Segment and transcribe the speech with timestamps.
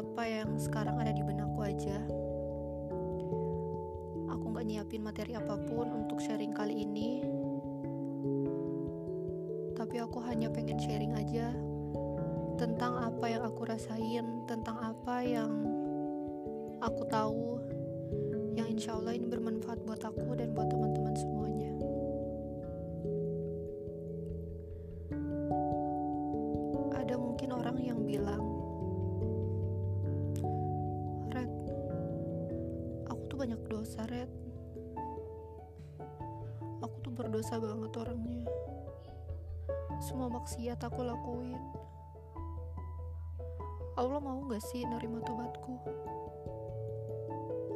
[0.00, 2.00] apa yang sekarang ada di benakku aja.
[4.32, 7.20] Aku nggak nyiapin materi apa pun untuk sharing kali ini.
[9.76, 11.52] Tapi aku hanya pengen sharing aja
[12.56, 15.52] tentang apa yang aku rasain tentang apa yang
[16.80, 17.60] aku tahu
[18.56, 21.72] yang insya Allah ini bermanfaat buat aku dan buat teman-teman semuanya
[40.80, 41.60] maksiat aku lakuin.
[44.00, 45.76] Allah mau gak sih nerima tobatku?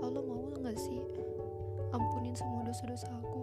[0.01, 1.05] Allah mau gak sih
[1.93, 3.34] ampunin semua dosa-dosa aku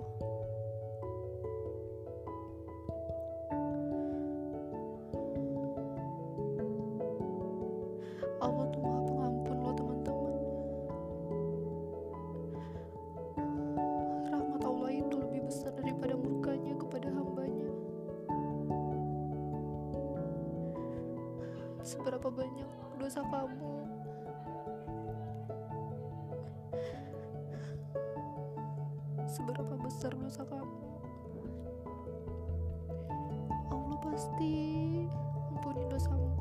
[34.12, 35.08] Pasti.
[35.56, 36.36] Ampuni dosamu.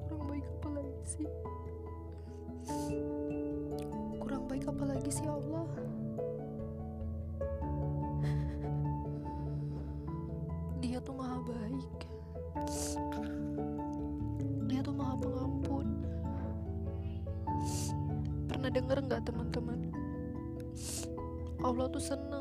[0.00, 1.28] Kurang baik apa lagi sih?
[4.16, 5.68] Kurang baik apa lagi sih Allah?
[10.80, 12.08] Dia tuh maha baik.
[14.64, 15.88] Dia tuh maha pengampun.
[18.48, 19.92] Pernah denger nggak teman-teman?
[21.60, 22.33] Allah tuh seneng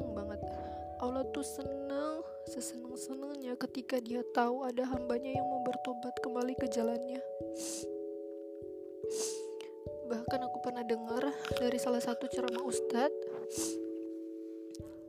[1.43, 7.19] seneng seseneng-senengnya ketika dia tahu ada hambanya yang mau bertobat kembali ke jalannya.
[10.07, 13.83] Bahkan aku pernah dengar dari salah satu ceramah ustadz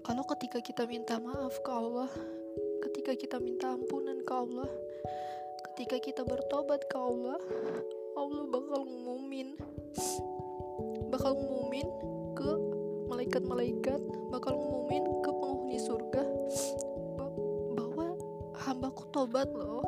[0.05, 2.11] kalau ketika kita minta maaf ke Allah
[2.84, 4.69] ketika kita minta ampunan ke Allah
[5.73, 7.41] ketika kita bertobat ke Allah
[8.12, 9.56] Allah bakal ngumumin
[11.09, 11.89] bakal ngumumin
[12.37, 12.74] ke
[13.09, 14.00] malaikat-malaikat
[14.32, 16.22] bakal ngumumin ke penghuni surga
[17.76, 18.16] bahwa
[18.56, 19.84] hambaku tobat loh.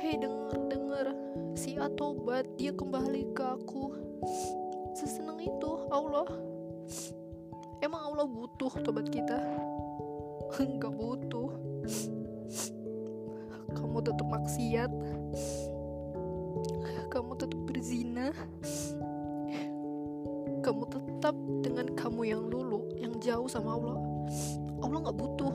[0.00, 1.06] Hei denger denger.
[1.54, 3.94] Si A tobat dia kembali ke aku.
[4.96, 6.26] Seseneng itu Allah.
[7.80, 9.38] Emang Allah butuh tobat kita?
[10.62, 11.50] Enggak butuh.
[13.70, 14.90] Kamu tetap maksiat.
[17.10, 18.30] Kamu tetap berzina
[20.60, 21.34] kamu tetap
[21.64, 23.98] dengan kamu yang dulu yang jauh sama Allah.
[24.84, 25.54] Allah nggak butuh.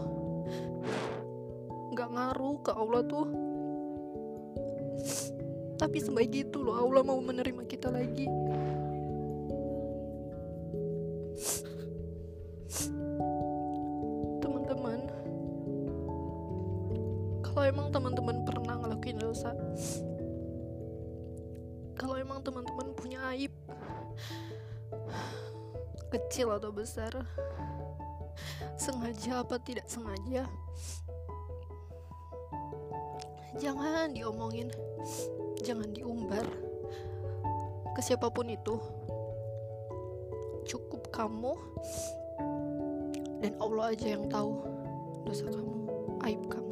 [1.93, 3.27] Nggak ngaruh ke Allah tuh.
[5.75, 8.25] Tapi sebaik itu loh Allah mau menerima kita lagi
[26.85, 27.09] besar.
[28.77, 30.45] Sengaja apa tidak sengaja?
[33.57, 34.69] Jangan diomongin.
[35.65, 36.45] Jangan diumbar.
[37.97, 38.77] Ke siapa pun itu.
[40.69, 41.57] Cukup kamu
[43.41, 44.61] dan Allah aja yang tahu
[45.25, 45.73] dosa kamu.
[46.21, 46.64] Aib kamu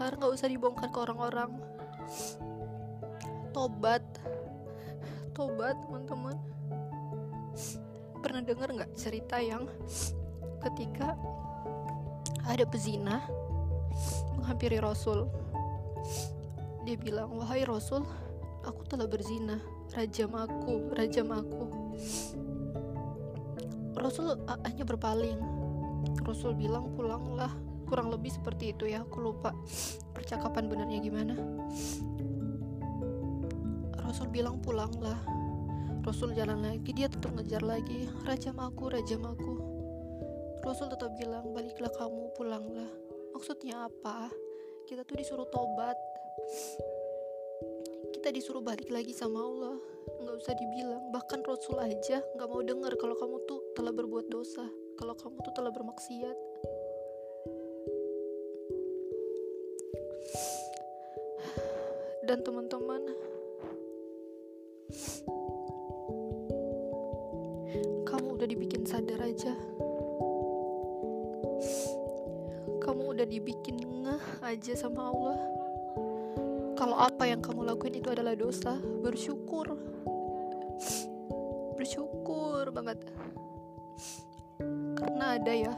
[0.00, 1.50] dibongkar nggak usah dibongkar ke orang-orang.
[3.52, 4.00] Tobat.
[5.36, 6.40] Tobat teman-teman.
[8.24, 9.68] Pernah dengar nggak cerita yang
[10.64, 11.20] ketika
[12.48, 13.28] ada pezina
[14.40, 15.28] menghampiri Rasul?
[16.88, 18.00] Dia bilang wahai Rasul
[18.64, 19.60] aku telah berzina.
[19.92, 21.64] Rajam aku rajam aku.
[24.00, 24.32] Rasul
[24.64, 25.36] hanya berpaling.
[26.24, 27.52] Rasul bilang pulanglah
[27.90, 29.02] kurang lebih seperti itu ya.
[29.02, 29.50] Aku lupa
[30.14, 31.34] percakapan benernya gimana.
[33.98, 35.18] Rasul bilang pulanglah.
[36.06, 38.06] Rasul jalan lagi dia tetap ngejar lagi.
[38.22, 39.54] Rajam aku rajam aku.
[40.62, 42.90] Rasul tetap bilang baliklah kamu pulanglah.
[43.34, 44.30] Maksudnya apa?
[44.86, 45.98] Kita tuh disuruh tobat.
[48.14, 49.76] Kita disuruh balik lagi sama Allah.
[50.22, 51.10] Nggak usah dibilang.
[51.10, 54.62] Bahkan Rasul aja nggak mau dengar kalau kamu tuh telah berbuat dosa.
[54.94, 56.49] Kalau kamu tuh telah bermaksiat
[62.30, 63.02] dan teman-teman
[68.06, 69.54] kamu udah dibikin sadar aja.
[72.82, 75.38] Kamu udah dibikin ngeh aja sama Allah.
[76.74, 79.74] Kalau apa yang kamu lakuin itu adalah dosa bersyukur.
[81.78, 82.98] Bersyukur banget.
[84.98, 85.74] Karena ada ya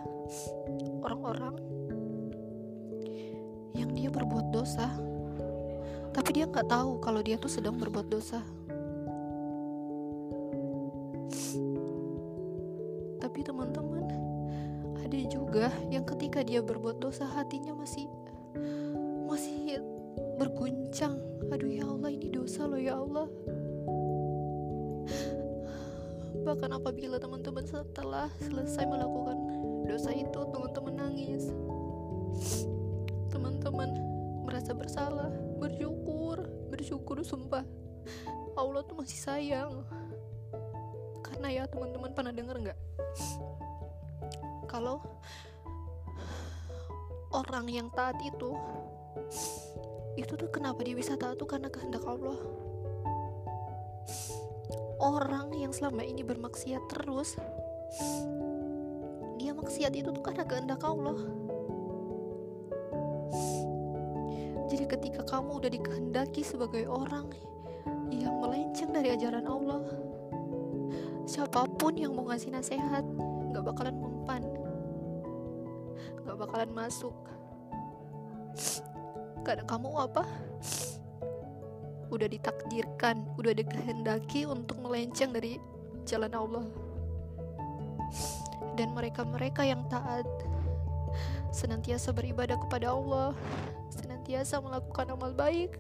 [1.05, 1.72] orang-orang
[4.33, 4.89] berbuat dosa.
[6.17, 8.41] Tapi dia nggak tahu kalau dia tuh sedang berbuat dosa.
[13.21, 14.09] Tapi teman-teman
[15.05, 18.09] ada juga yang ketika dia berbuat dosa hatinya masih
[19.29, 19.85] masih
[20.41, 21.21] berguncang.
[21.53, 23.29] Aduh ya Allah ini dosa loh ya Allah.
[26.41, 29.37] Bahkan apabila teman-teman setelah selesai melakukan
[29.85, 31.53] dosa itu teman-teman nangis
[34.93, 36.37] bersalah bersyukur
[36.69, 37.65] bersyukur sumpah.
[38.61, 39.89] Allah tuh masih sayang.
[41.25, 42.79] Karena ya teman-teman pernah denger nggak?
[44.69, 45.01] Kalau
[47.33, 48.53] orang yang taat itu
[50.21, 52.37] itu tuh kenapa dia bisa taat tuh karena kehendak Allah?
[55.01, 57.41] Orang yang selama ini bermaksiat terus
[59.41, 61.17] dia maksiat itu tuh karena kehendak Allah
[64.73, 67.29] Jadi ketika kamu udah dikehendaki sebagai orang
[68.09, 69.85] yang melenceng dari ajaran Allah,
[71.29, 73.05] siapa pun yang mau ngasih nasihat
[73.53, 74.41] nggak bakalan mempan,
[76.25, 77.13] nggak bakalan masuk.
[79.45, 80.25] Karena kamu apa?
[82.09, 85.61] Udah ditakdirkan, udah dikehendaki untuk melenceng dari
[86.09, 86.65] jalan Allah.
[88.81, 90.25] Dan mereka-mereka yang taat
[91.53, 93.37] senantiasa beribadah kepada Allah,
[93.93, 94.12] senantiasa
[94.63, 95.79] melakukan amal baik,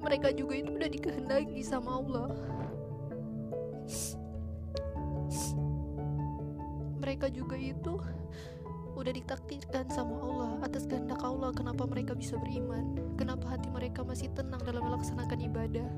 [0.00, 2.30] mereka juga itu udah dikehendaki sama Allah.
[7.00, 8.00] Mereka juga itu
[9.00, 14.28] udah ditakdirkan sama Allah atas kehendak Allah kenapa mereka bisa beriman kenapa hati mereka masih
[14.36, 15.88] tenang dalam melaksanakan ibadah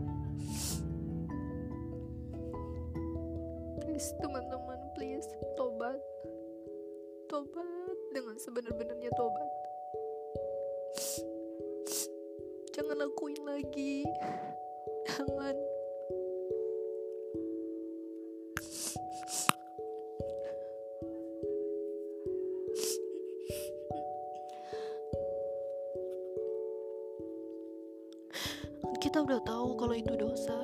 [29.83, 30.55] kalau itu dosa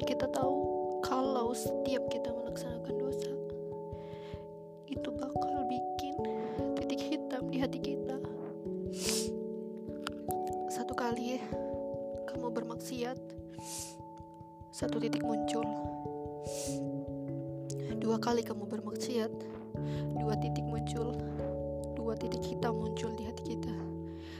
[0.00, 0.56] kita tahu
[1.04, 3.28] kalau setiap kita melaksanakan dosa
[4.88, 6.16] itu bakal bikin
[6.80, 8.16] titik hitam di hati kita.
[10.72, 11.36] Satu kali
[12.32, 13.20] kamu bermaksiat
[14.72, 15.68] satu titik muncul.
[18.00, 19.32] Dua kali kamu bermaksiat
[20.16, 21.12] dua titik muncul.
[21.92, 23.76] Dua titik hitam muncul di hati kita.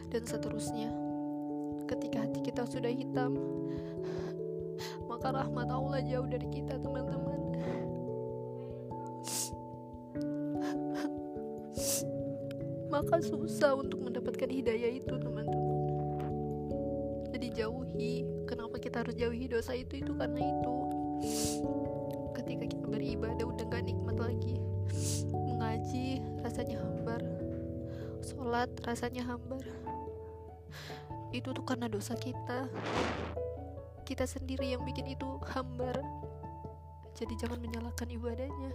[0.08, 1.07] Dan seterusnya
[1.88, 3.32] ketika hati kita sudah hitam.
[5.08, 7.40] Maka rahmat Allah jauh dari kita teman-teman.
[12.92, 15.80] Maka susah untuk mendapatkan hidayah itu teman-teman.
[17.32, 18.14] Jadi jauhi.
[18.44, 20.04] Kenapa kita harus jauhi dosa itu?
[20.04, 20.76] Itu karena itu.
[22.36, 24.60] Ketika kita beribadah udah gak nikmat lagi.
[25.32, 27.20] Mengaji rasanya hambar.
[28.24, 29.64] Sholat rasanya hambar
[31.28, 32.68] itu tuh karena dosa kita.
[34.08, 36.00] Kita sendiri yang bikin itu hambar.
[37.12, 38.72] Jadi jangan menyalahkan ibadahnya.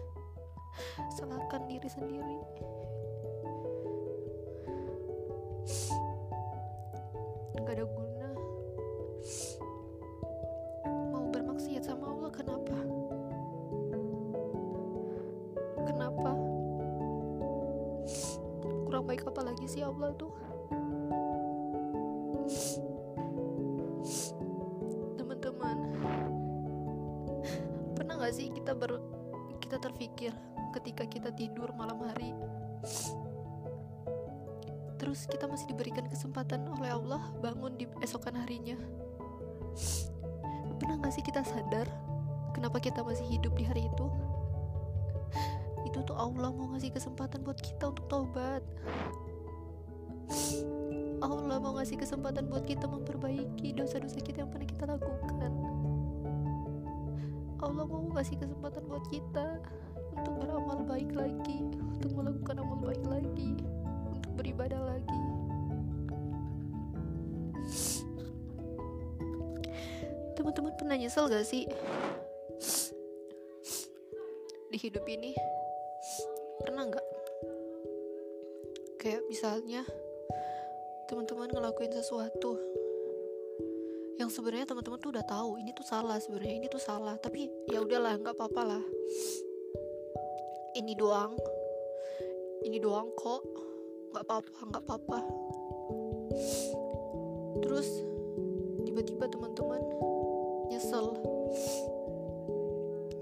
[1.17, 2.37] Salahkan diri sendiri.
[7.57, 8.29] Nggak ada guna.
[11.09, 12.77] Mau bermaksiat sama Allah kenapa?
[15.87, 16.31] Kenapa?
[18.85, 20.42] Kurang baik apa lagi sih Allah tuh
[31.43, 32.31] tidur malam hari.
[34.95, 38.79] Terus kita masih diberikan kesempatan oleh Allah bangun di esokan harinya.
[40.79, 41.91] Pernah gak sih kita sadar
[42.55, 44.07] kenapa kita masih hidup di hari itu?
[45.83, 48.63] Itu tuh Allah mau ngasih kesempatan buat kita untuk taubat.
[51.19, 55.51] Allah mau ngasih kesempatan buat kita memperbaiki dosa-dosa kita yang pernah kita lakukan.
[57.59, 59.59] Allah mau ngasih kesempatan buat kita
[60.13, 61.57] untuk beramal baik lagi
[61.97, 63.57] untuk melakukan amal baik lagi
[64.13, 65.21] untuk beribadah lagi.
[70.37, 71.65] Teman-teman pernah nyesel gak sih?
[74.69, 75.33] Di hidup ini?
[76.61, 77.07] Pernah nggak
[79.01, 79.81] kayak misalnya
[81.09, 82.61] teman-teman ngelakuin sesuatu
[84.21, 87.81] yang sebenarnya teman-teman tuh udah tahu ini tuh salah sebenarnya ini tuh salah tapi ya
[87.81, 88.83] udahlah nggak apa-apa lah
[90.77, 91.33] ini doang.
[92.63, 93.43] Ini doang kok.
[94.13, 95.19] Nggak apa-apa nggak apa-apa
[97.63, 97.89] terus
[98.85, 99.81] tiba-tiba teman-teman
[100.69, 101.17] nyesel.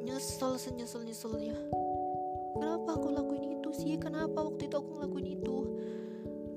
[0.01, 1.55] Nyesel senyesel nyeselnya.
[2.57, 3.95] Kenapa aku lakuin itu sih?
[3.95, 5.57] Kenapa waktu itu aku ngelakuin itu?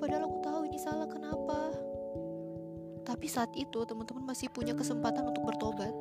[0.02, 1.70] Padahal aku tahu ini salah kenapa?
[3.04, 5.94] Tapi saat itu teman-teman masih punya kesempatan untuk bertobat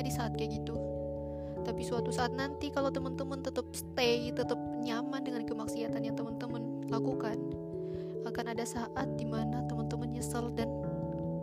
[0.00, 0.74] nyeselnya di saat kayak gitu.
[1.60, 7.36] Tapi suatu saat nanti kalau teman-teman tetap stay tetap nyaman dengan kemaksiatan yang teman-teman lakukan
[8.24, 10.72] akan ada saat di mana teman-teman nyesel dan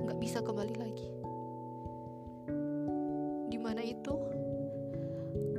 [0.06, 1.08] nggak bisa kembali lagi.
[3.54, 4.14] Di mana itu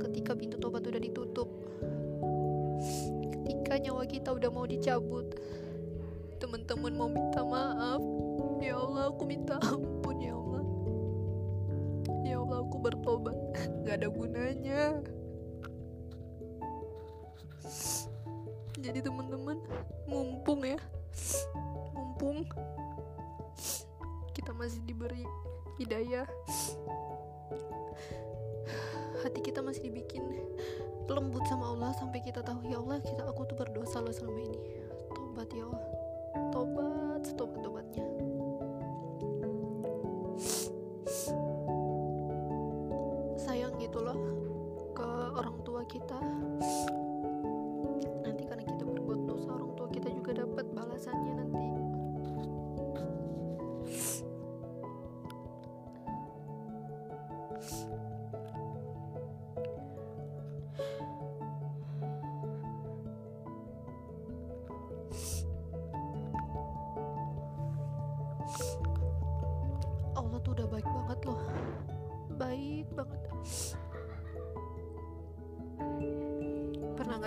[0.03, 1.47] ketika pintu tobat udah ditutup
[3.39, 5.39] ketika nyawa kita udah mau dicabut
[6.39, 8.03] teman-teman mau minta maaf.
[8.59, 9.88] Ya Allah aku minta ampun
[13.89, 15.01] gak ada gunanya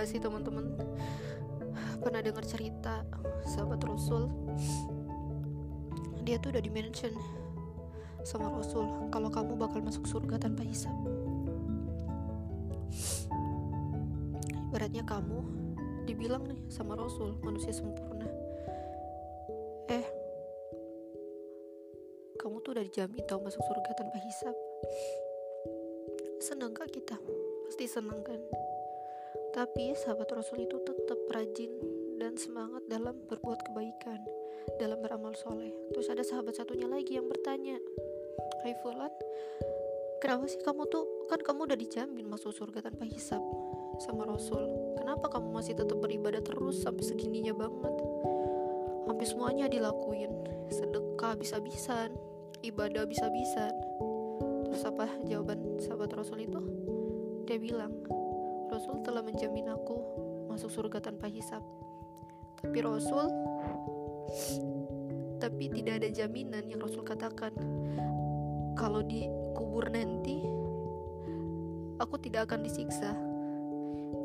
[0.03, 0.67] pernah gak sih teman-teman?
[2.03, 3.07] Pernah dengar cerita
[3.47, 4.27] sahabat Rasul?
[6.27, 7.15] Dia tuh udah di mention
[8.27, 8.83] sama Rasul
[9.15, 10.91] kalau kamu bakal masuk surga tanpa hisap
[14.71, 15.39] ibaratnya kamu
[16.07, 18.27] dibilang nih sama Rasul manusia sempurna.
[19.87, 20.07] Eh
[22.43, 24.57] kamu tuh udah dijamin tau masuk surga tanpa hisap
[26.43, 27.15] senang gak kita?
[27.71, 28.43] Pasti senang kan
[29.53, 31.69] tapi sahabat Rasul itu tetap rajin
[32.17, 34.21] dan semangat dalam berbuat kebaikan
[34.81, 35.73] dalam beramal soleh.
[35.93, 37.77] Terus ada sahabat satunya lagi yang bertanya
[38.65, 39.13] Hai Fulan
[40.25, 43.43] kenapa sih kamu tuh kan kamu udah dijamin masuk surga tanpa hisap
[44.01, 44.65] sama Rasul.
[44.97, 47.95] Kenapa kamu masih tetap beribadah terus sampai segininya banget?
[49.05, 50.33] Hampir semuanya dilakuin
[50.73, 52.17] sedekah bisa-bisan
[52.65, 53.75] ibadah bisa-bisan
[54.65, 56.63] terus apa jawaban sahabat Rasul itu?
[57.45, 58.22] Dia bilang
[58.73, 60.00] Rasul telah menjamin aku
[60.49, 61.61] masuk surga tanpa hisap.
[62.57, 63.29] Tapi Rasul
[65.37, 67.52] tapi tidak ada jaminan yang Rasul katakan.
[68.73, 70.41] Kalau di kubur nanti
[72.00, 73.12] aku tidak akan disiksa.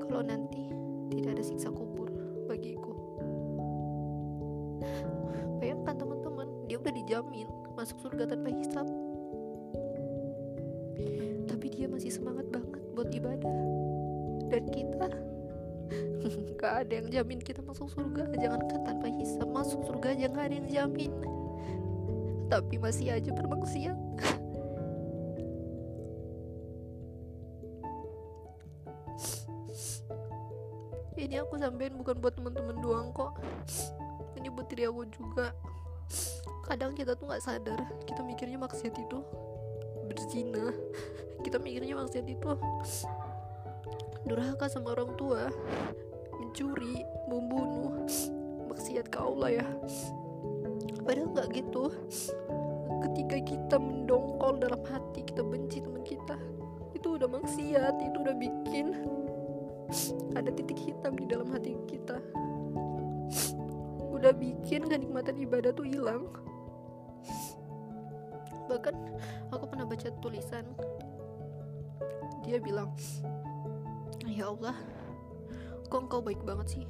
[0.08, 0.72] Kalau nanti
[1.12, 2.08] tidak ada siksa kubur
[2.48, 2.96] bagiku.
[5.60, 8.88] Bayangkan teman-teman dia udah dijamin masuk surga tanpa hisap.
[11.51, 12.67] Tapi dia masih semangat banget
[16.68, 18.28] gak ada yang jamin kita masuk surga.
[18.36, 19.48] Jangankan tanpa hisap.
[19.48, 21.12] Masuk surga aja gak ada yang jamin.
[22.52, 23.96] Tapi masih aja bermaksiat.
[31.16, 33.40] Ini aku sampein bukan buat teman-teman doang kok.
[34.36, 35.56] Ini buat diri aku juga.
[36.68, 37.80] Kadang kita tuh nggak sadar.
[38.04, 39.24] Kita mikirnya maksiat itu
[40.08, 40.76] berzina.
[41.48, 42.52] Kita mikirnya maksiat itu
[44.28, 45.48] durhaka sama orang tua
[46.58, 47.94] mencuri membunuh
[48.66, 49.68] maksiat ke Allah ya.
[51.06, 51.94] Padahal nggak gitu.
[53.06, 56.34] Ketika kita mendongkol dalam hati kita benci teman kita
[56.98, 58.90] itu udah maksiat itu udah bikin
[60.34, 62.18] ada titik hitam di dalam hati kita.
[64.10, 66.26] Udah bikin kenikmatan ibadah tuh hilang.
[68.66, 68.96] Bahkan
[69.54, 70.66] aku pernah baca tulisan
[72.42, 72.90] dia bilang
[74.26, 74.74] ya Allah
[75.88, 76.86] kok engkau baik banget sih?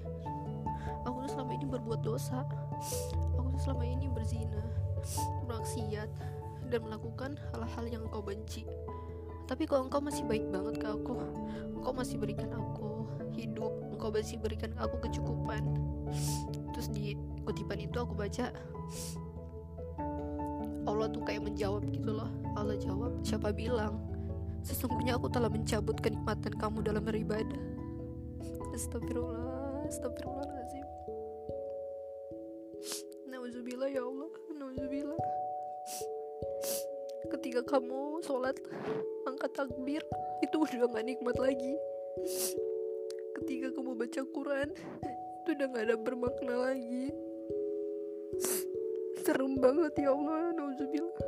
[1.06, 2.44] Aku tuh selama ini berbuat dosa.
[3.40, 4.62] Aku tuh selama ini berzina
[5.48, 6.10] maksiat
[6.68, 8.68] dan melakukan hal-hal yang engkau benci.
[9.48, 11.16] Tapi kok engkau masih baik banget ke aku?
[11.80, 15.62] Engkau masih berikan aku hidup engkau masih berikan aku kecukupan.
[16.74, 17.14] Terus di
[17.46, 18.50] kutipan itu aku baca
[20.88, 22.30] Allah tuh kayak menjawab gitu loh.
[22.58, 24.02] Allah jawab siapa bilang?
[24.66, 27.77] Sesungguhnya aku telah mencabut kenikmatan kamu dalam beribadah
[28.78, 30.86] astagfirullah astagfirullahaladzim
[33.26, 35.22] Nauzubillah ya Allah Nauzubillah.
[37.34, 38.54] Ketika kamu sholat
[39.26, 40.06] angkat takbir
[40.46, 41.74] itu udah gak nikmat lagi.
[43.42, 44.70] Ketika kamu baca Quran
[45.42, 47.10] itu udah gak ada bermakna lagi.
[49.26, 51.27] Serem banget ya Allah nauzubillah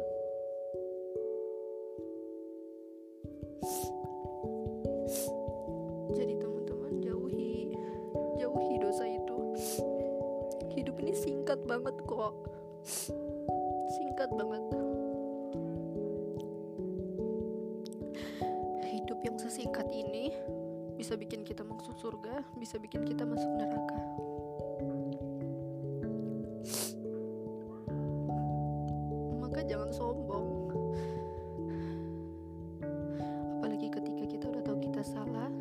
[29.70, 30.74] jangan sombong.
[33.62, 35.54] Apalagi ketika kita udah tahu kita salah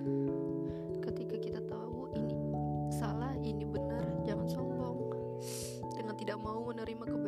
[1.05, 2.41] ketika kita tahu ini
[2.89, 5.13] salah ini benar jangan sombong.
[5.93, 7.28] Dengan tidak mau menerima kebenaran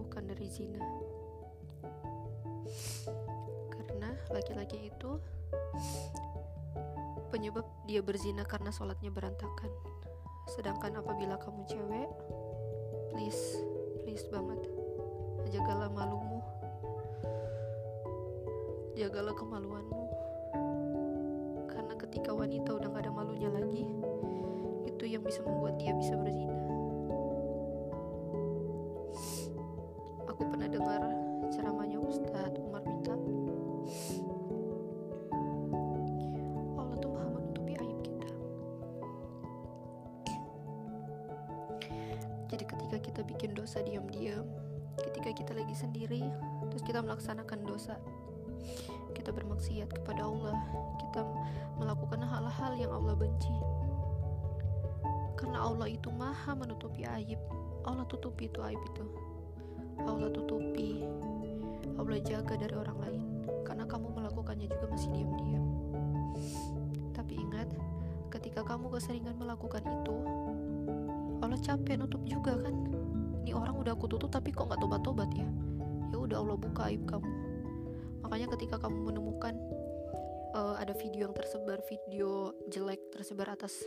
[0.00, 0.80] kamu terjauhkan dari zina.
[3.68, 5.20] Karena laki-laki itu
[7.28, 9.68] penyebab dia berzina karena sholatnya berantakan.
[10.56, 12.08] Sedangkan apabila kamu cewek
[13.12, 13.60] please
[14.00, 14.64] please banget
[15.52, 16.40] jagalah malumu.
[18.96, 20.04] Jagalah kemaluanmu.
[21.68, 23.84] Karena ketika wanita udah gak ada malunya lagi
[24.88, 26.59] itu yang bisa membuat dia bisa berzina
[49.30, 50.58] kita bermaksiat kepada Allah.
[50.98, 51.22] Kita
[51.78, 53.54] melakukan hal-hal yang Allah benci.
[55.38, 57.38] Karena Allah itu maha menutupi aib.
[57.86, 59.06] Allah tutupi itu aib itu.
[60.02, 61.06] Allah tutupi.
[61.94, 63.22] Allah jaga dari orang lain.
[63.62, 65.64] Karena kamu melakukannya juga masih diam-diam.
[67.14, 67.70] Tapi ingat
[68.34, 70.16] ketika kamu keseringan melakukan itu
[71.38, 72.74] Allah capek nutup juga kan?
[73.46, 75.46] Ini orang udah aku tutup tapi kok nggak tobat-tobat ya?
[76.10, 77.49] Ya udah Allah buka aib kamu
[78.30, 79.58] makanya ketika kamu menemukan
[80.54, 83.82] uh, ada video yang tersebar video jelek tersebar atas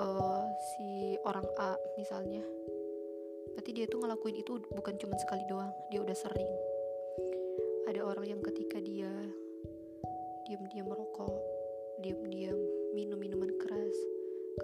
[0.00, 2.40] uh, si orang A misalnya
[3.52, 6.48] berarti dia tuh ngelakuin itu bukan cuma sekali doang dia udah sering.
[7.84, 9.12] Ada orang yang ketika dia
[10.48, 11.36] diam-diam merokok
[12.00, 12.56] diam-diam
[12.96, 13.96] minum minuman keras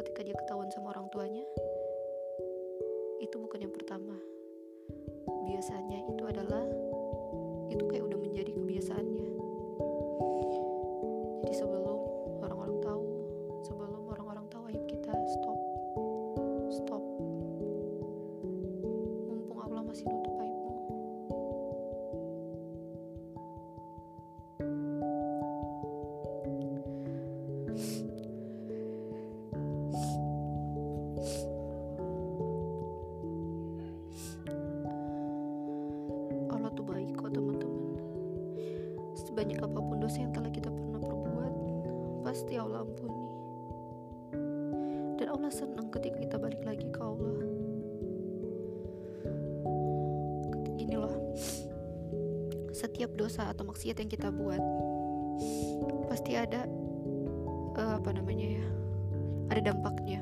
[0.00, 1.44] ketika dia ketahuan sama orang tuanya
[3.20, 4.16] itu bukan yang pertama.
[5.46, 6.64] Biasanya itu adalah
[7.70, 9.30] itu kayak udah menjadi kebiasaannya.
[11.46, 12.09] Jadi sebelum
[39.40, 41.54] sebanyak apa pun dosa yang telah kita pernah perbuat
[42.28, 43.24] pasti Allah ampuni.
[45.16, 47.40] Dan Allah senang ketika kita balik lagi ke Allah.
[50.76, 51.16] Ini loh.
[52.68, 54.60] Setiap dosa atau maksiat yang kita buat
[56.12, 56.68] pasti ada
[57.80, 58.66] uh, apa namanya ya
[59.56, 60.20] ada dampaknya.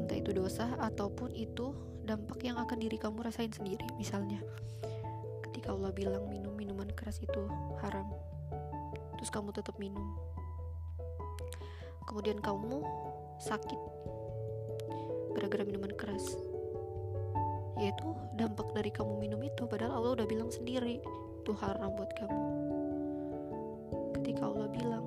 [0.00, 1.76] Entah itu dosa ataupun itu
[2.08, 4.40] dampak yang akan diri kamu rasain sendiri misalnya.
[5.44, 7.42] Ketika Allah bilang minum minuman keras itu
[7.82, 8.06] haram.
[9.18, 10.14] Terus kamu tetap minum.
[12.06, 12.86] Kemudian kamu
[13.42, 13.80] sakit
[15.34, 16.38] gara-gara minuman keras.
[17.82, 21.02] Yaitu dampak dari kamu minum itu padahal Allah udah bilang sendiri
[21.42, 22.42] itu haram buat kamu.
[24.22, 25.06] Ketika Allah bilang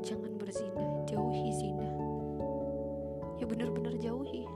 [0.00, 1.92] jangan berzina jauhi zina.
[3.36, 4.48] Ya benar-benar jauhi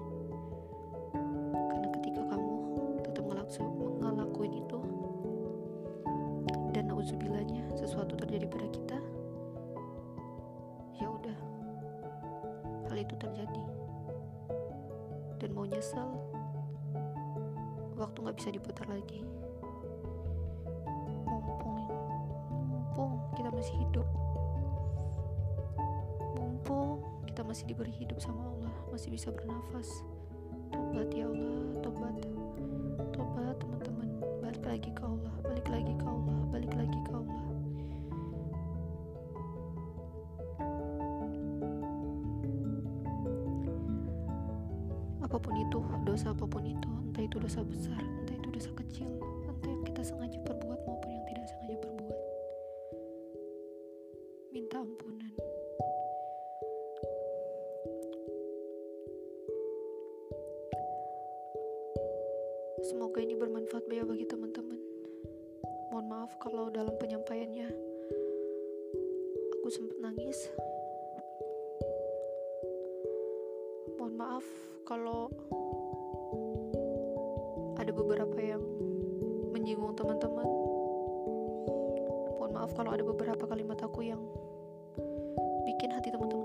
[27.50, 30.06] masih diberi hidup sama Allah masih bisa bernafas.
[30.70, 32.14] Tobat ya Allah tobat.
[33.10, 34.08] Tobat teman-teman.
[34.38, 37.42] Balik lagi ke Allah balik lagi ke Allah balik lagi ke Allah.
[45.26, 47.98] Apa pun itu dosa apa pun itu entah itu dosa besar
[69.70, 70.50] aku sempat nangis
[74.02, 74.42] mohon maaf
[74.82, 75.30] kalau
[77.78, 78.58] ada beberapa yang
[79.54, 80.42] menyinggung teman-teman.
[82.34, 84.18] Mohon maaf kalau ada beberapa kalimat aku yang
[85.62, 86.39] bikin hati teman-teman